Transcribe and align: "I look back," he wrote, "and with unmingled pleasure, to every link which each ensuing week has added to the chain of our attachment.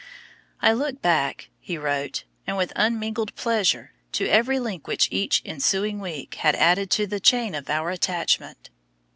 "I 0.63 0.73
look 0.73 0.99
back," 1.03 1.51
he 1.59 1.77
wrote, 1.77 2.23
"and 2.47 2.57
with 2.57 2.73
unmingled 2.75 3.35
pleasure, 3.35 3.93
to 4.13 4.27
every 4.27 4.59
link 4.59 4.87
which 4.87 5.07
each 5.11 5.43
ensuing 5.45 5.99
week 5.99 6.33
has 6.41 6.55
added 6.55 6.89
to 6.89 7.05
the 7.05 7.19
chain 7.19 7.53
of 7.53 7.69
our 7.69 7.91
attachment. 7.91 8.71